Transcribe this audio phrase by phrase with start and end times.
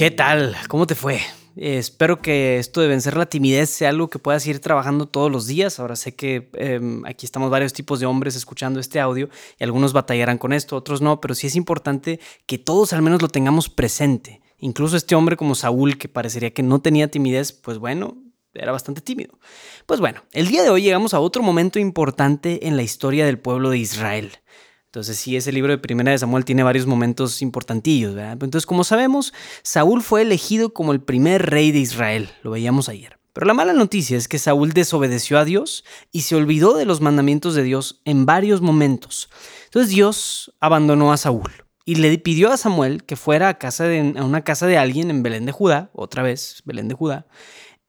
[0.00, 0.56] ¿Qué tal?
[0.68, 1.20] ¿Cómo te fue?
[1.56, 5.46] Espero que esto de vencer la timidez sea algo que puedas ir trabajando todos los
[5.46, 5.78] días.
[5.78, 9.28] Ahora sé que em, aquí estamos varios tipos de hombres escuchando este audio
[9.58, 13.20] y algunos batallarán con esto, otros no, pero sí es importante que todos al menos
[13.20, 14.40] lo tengamos presente.
[14.56, 18.16] Incluso este hombre como Saúl, que parecería que no tenía timidez, pues bueno,
[18.54, 19.38] era bastante tímido.
[19.84, 23.38] Pues bueno, el día de hoy llegamos a otro momento importante en la historia del
[23.38, 24.32] pueblo de Israel.
[24.90, 28.16] Entonces sí, ese libro de Primera de Samuel tiene varios momentos importantillos.
[28.18, 33.16] Entonces, como sabemos, Saúl fue elegido como el primer rey de Israel, lo veíamos ayer.
[33.32, 37.00] Pero la mala noticia es que Saúl desobedeció a Dios y se olvidó de los
[37.00, 39.30] mandamientos de Dios en varios momentos.
[39.66, 41.52] Entonces Dios abandonó a Saúl
[41.84, 45.08] y le pidió a Samuel que fuera a, casa de, a una casa de alguien
[45.10, 47.28] en Belén de Judá, otra vez Belén de Judá,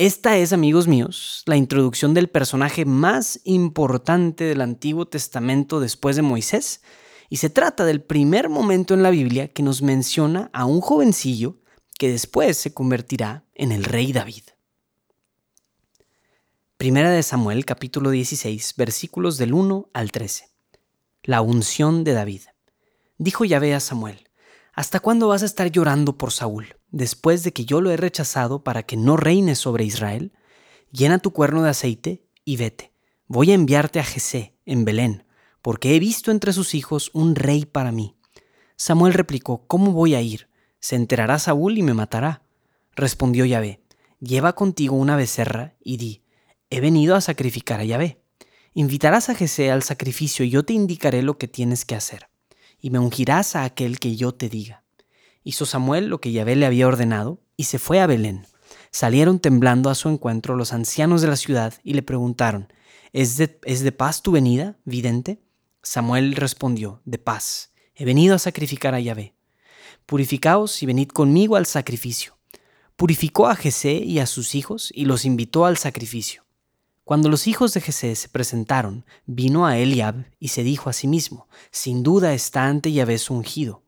[0.00, 6.22] esta es, amigos míos, la introducción del personaje más importante del Antiguo Testamento después de
[6.22, 6.80] Moisés,
[7.28, 11.58] y se trata del primer momento en la Biblia que nos menciona a un jovencillo
[11.98, 14.44] que después se convertirá en el rey David.
[16.78, 20.48] Primera de Samuel capítulo 16 versículos del 1 al 13.
[21.24, 22.44] La unción de David.
[23.18, 24.30] Dijo Yahvé a Samuel,
[24.72, 28.64] ¿Hasta cuándo vas a estar llorando por Saúl, después de que yo lo he rechazado
[28.64, 30.32] para que no reine sobre Israel?
[30.92, 32.92] Llena tu cuerno de aceite y vete.
[33.26, 35.24] Voy a enviarte a Jesé, en Belén,
[35.62, 38.16] porque he visto entre sus hijos un rey para mí.
[38.76, 40.48] Samuel replicó, ¿Cómo voy a ir?
[40.80, 42.42] Se enterará Saúl y me matará.
[42.96, 43.82] Respondió Yahvé,
[44.18, 46.24] lleva contigo una becerra y di,
[46.70, 48.22] he venido a sacrificar a Yahvé.
[48.74, 52.30] Invitarás a Jesé al sacrificio y yo te indicaré lo que tienes que hacer
[52.80, 54.79] y me ungirás a aquel que yo te diga.
[55.42, 58.46] Hizo Samuel lo que Yahvé le había ordenado y se fue a Belén.
[58.90, 62.72] Salieron temblando a su encuentro los ancianos de la ciudad y le preguntaron,
[63.12, 65.42] ¿Es de, ¿Es de paz tu venida, vidente?
[65.82, 67.72] Samuel respondió, de paz.
[67.94, 69.34] He venido a sacrificar a Yahvé.
[70.06, 72.36] Purificaos y venid conmigo al sacrificio.
[72.96, 76.44] Purificó a Jesé y a sus hijos y los invitó al sacrificio.
[77.04, 81.08] Cuando los hijos de Jesé se presentaron, vino a Eliab y se dijo a sí
[81.08, 83.82] mismo, sin duda está ante Yahvé su ungido.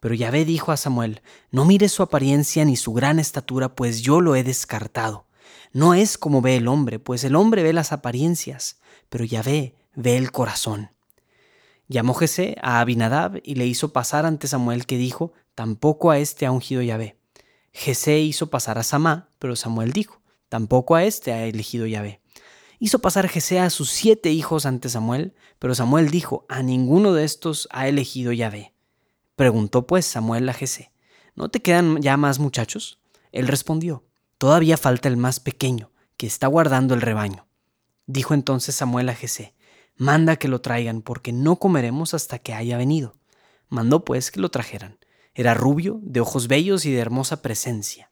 [0.00, 4.20] Pero Yahvé dijo a Samuel, no mires su apariencia ni su gran estatura, pues yo
[4.20, 5.26] lo he descartado.
[5.72, 10.16] No es como ve el hombre, pues el hombre ve las apariencias, pero Yahvé ve
[10.16, 10.90] el corazón.
[11.86, 16.46] Llamó Jesé a Abinadab y le hizo pasar ante Samuel, que dijo, tampoco a este
[16.46, 17.16] ha ungido Yahvé.
[17.72, 22.20] Jesé hizo pasar a Samá, pero Samuel dijo, tampoco a este ha elegido Yahvé
[22.80, 27.24] hizo pasar Jesé a sus siete hijos ante Samuel, pero Samuel dijo, a ninguno de
[27.24, 28.74] estos ha elegido Yahvé.
[29.40, 30.92] Preguntó pues Samuel a Jesé,
[31.34, 33.00] ¿no te quedan ya más muchachos?
[33.32, 34.04] Él respondió,
[34.36, 37.46] todavía falta el más pequeño, que está guardando el rebaño.
[38.04, 39.54] Dijo entonces Samuel a Jesé,
[39.96, 43.16] manda que lo traigan, porque no comeremos hasta que haya venido.
[43.70, 44.98] Mandó pues que lo trajeran.
[45.32, 48.10] Era rubio, de ojos bellos y de hermosa presencia.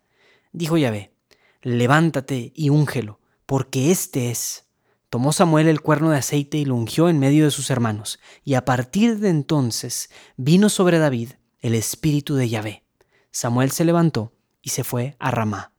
[0.52, 1.12] Dijo Yahvé,
[1.60, 4.64] levántate y úngelo, porque este es.
[5.10, 8.54] Tomó Samuel el cuerno de aceite y lo ungió en medio de sus hermanos, y
[8.54, 11.30] a partir de entonces vino sobre David
[11.60, 12.84] el espíritu de Yahvé.
[13.30, 15.72] Samuel se levantó y se fue a Ramá.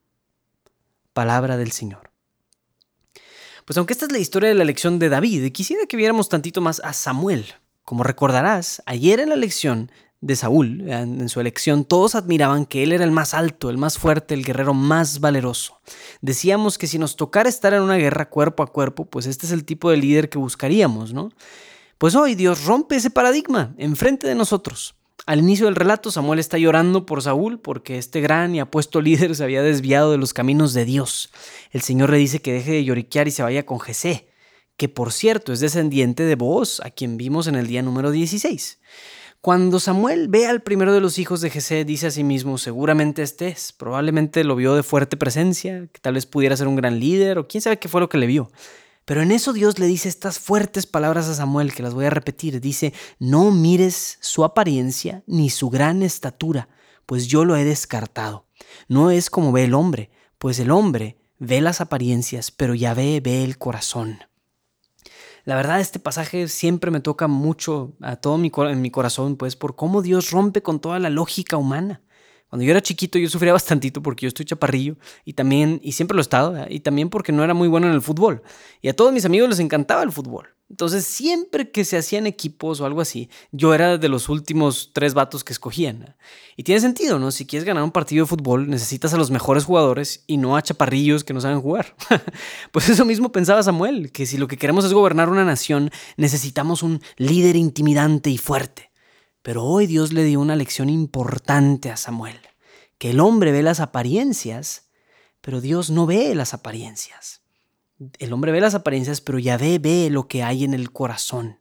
[1.14, 2.12] Palabra del Señor.
[3.66, 6.60] Pues aunque esta es la historia de la elección de David, quisiera que viéramos tantito
[6.60, 7.46] más a Samuel.
[7.84, 9.92] Como recordarás, ayer en la elección
[10.22, 13.98] de Saúl, en su elección, todos admiraban que él era el más alto, el más
[13.98, 15.80] fuerte, el guerrero más valeroso.
[16.22, 19.54] Decíamos que si nos tocara estar en una guerra cuerpo a cuerpo, pues este es
[19.54, 21.32] el tipo de líder que buscaríamos, ¿no?
[21.98, 24.96] Pues hoy Dios rompe ese paradigma enfrente de nosotros.
[25.26, 29.36] Al inicio del relato, Samuel está llorando por Saúl porque este gran y apuesto líder
[29.36, 31.30] se había desviado de los caminos de Dios.
[31.72, 34.30] El Señor le dice que deje de lloriquear y se vaya con Jesé,
[34.76, 38.80] que por cierto es descendiente de Booz, a quien vimos en el día número 16.
[39.42, 43.22] Cuando Samuel ve al primero de los hijos de Jesé, dice a sí mismo, seguramente
[43.22, 47.00] este es, probablemente lo vio de fuerte presencia, que tal vez pudiera ser un gran
[47.00, 48.52] líder, o quién sabe qué fue lo que le vio.
[49.06, 52.10] Pero en eso Dios le dice estas fuertes palabras a Samuel, que las voy a
[52.10, 52.60] repetir.
[52.60, 56.68] Dice, no mires su apariencia ni su gran estatura,
[57.06, 58.46] pues yo lo he descartado.
[58.90, 63.46] No es como ve el hombre, pues el hombre ve las apariencias, pero Yahvé ve
[63.46, 64.20] el corazón.
[65.50, 69.56] La verdad, este pasaje siempre me toca mucho a todo mi, en mi corazón, pues,
[69.56, 72.04] por cómo Dios rompe con toda la lógica humana.
[72.50, 76.14] Cuando yo era chiquito yo sufría bastantito porque yo estoy chaparrillo y también, y siempre
[76.14, 78.44] lo he estado, y también porque no era muy bueno en el fútbol.
[78.84, 80.50] Y a todos mis amigos les encantaba el fútbol.
[80.70, 85.16] Entonces siempre que se hacían equipos o algo así, yo era de los últimos tres
[85.16, 86.16] vatos que escogían.
[86.58, 87.32] Y tiene sentido, ¿no?
[87.32, 90.62] Si quieres ganar un partido de fútbol necesitas a los mejores jugadores y no a
[90.62, 91.96] chaparrillos que no saben jugar.
[92.72, 96.84] pues eso mismo pensaba Samuel, que si lo que queremos es gobernar una nación, necesitamos
[96.84, 98.92] un líder intimidante y fuerte.
[99.42, 102.40] Pero hoy Dios le dio una lección importante a Samuel,
[103.00, 104.90] que el hombre ve las apariencias,
[105.42, 107.39] pero Dios no ve las apariencias.
[108.18, 111.60] El hombre ve las apariencias, pero Yahvé ve lo que hay en el corazón.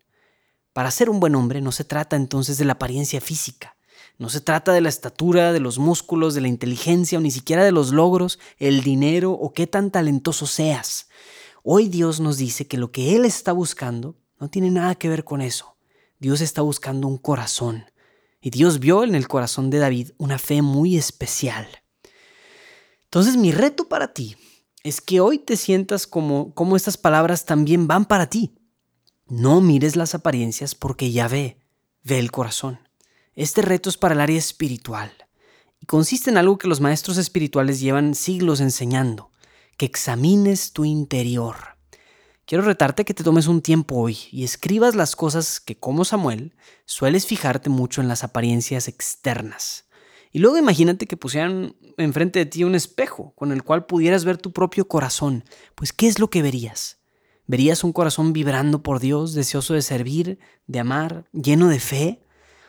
[0.73, 3.77] Para ser un buen hombre no se trata entonces de la apariencia física,
[4.19, 7.65] no se trata de la estatura, de los músculos, de la inteligencia o ni siquiera
[7.65, 11.09] de los logros, el dinero o qué tan talentoso seas.
[11.63, 15.25] Hoy Dios nos dice que lo que Él está buscando no tiene nada que ver
[15.25, 15.77] con eso.
[16.19, 17.85] Dios está buscando un corazón.
[18.41, 21.67] Y Dios vio en el corazón de David una fe muy especial.
[23.05, 24.37] Entonces mi reto para ti
[24.85, 28.55] es que hoy te sientas como, como estas palabras también van para ti.
[29.27, 31.59] No mires las apariencias porque ya ve,
[32.03, 32.79] ve el corazón.
[33.35, 35.13] Este reto es para el área espiritual
[35.81, 39.31] y consiste en algo que los maestros espirituales llevan siglos enseñando,
[39.77, 41.57] que examines tu interior.
[42.47, 46.57] Quiero retarte que te tomes un tiempo hoy y escribas las cosas que, como Samuel,
[46.87, 49.85] sueles fijarte mucho en las apariencias externas.
[50.33, 54.37] Y luego imagínate que pusieran enfrente de ti un espejo con el cual pudieras ver
[54.39, 55.45] tu propio corazón.
[55.75, 56.99] Pues, ¿qué es lo que verías?
[57.47, 62.23] ¿Verías un corazón vibrando por Dios, deseoso de servir, de amar, lleno de fe?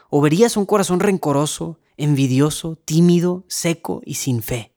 [0.10, 4.74] ¿O verías un corazón rencoroso, envidioso, tímido, seco y sin fe?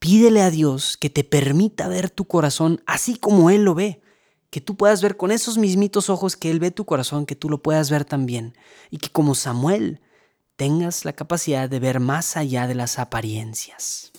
[0.00, 4.02] Pídele a Dios que te permita ver tu corazón así como Él lo ve,
[4.50, 7.48] que tú puedas ver con esos mismitos ojos que Él ve tu corazón, que tú
[7.48, 8.54] lo puedas ver también,
[8.90, 10.00] y que como Samuel
[10.56, 14.10] tengas la capacidad de ver más allá de las apariencias.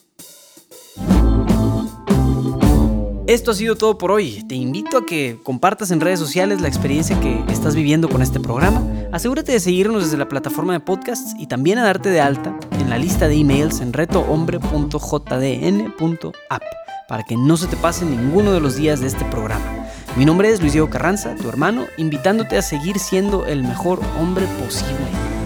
[3.28, 4.45] Esto ha sido todo por hoy.
[4.48, 8.39] Te invito a que compartas en redes sociales la experiencia que estás viviendo con este
[8.39, 8.81] programa.
[9.12, 12.89] Asegúrate de seguirnos desde la plataforma de podcasts y también a darte de alta en
[12.89, 16.63] la lista de emails en retohombre.jdn.app
[17.10, 19.89] para que no se te pase ninguno de los días de este programa.
[20.16, 24.45] Mi nombre es Luis Diego Carranza, tu hermano, invitándote a seguir siendo el mejor hombre
[24.63, 24.95] posible.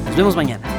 [0.05, 0.70] Nos vemos mañana.